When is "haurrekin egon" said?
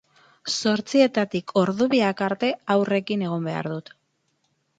2.77-3.47